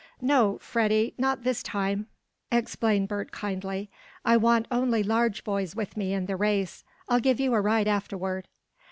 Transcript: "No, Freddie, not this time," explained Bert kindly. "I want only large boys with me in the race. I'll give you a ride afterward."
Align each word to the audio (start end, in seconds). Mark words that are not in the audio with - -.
"No, 0.19 0.57
Freddie, 0.57 1.13
not 1.19 1.43
this 1.43 1.61
time," 1.61 2.07
explained 2.51 3.07
Bert 3.07 3.31
kindly. 3.31 3.91
"I 4.25 4.35
want 4.35 4.65
only 4.71 5.03
large 5.03 5.43
boys 5.43 5.75
with 5.75 5.95
me 5.95 6.11
in 6.11 6.25
the 6.25 6.35
race. 6.35 6.83
I'll 7.07 7.19
give 7.19 7.39
you 7.39 7.53
a 7.53 7.61
ride 7.61 7.87
afterward." 7.87 8.47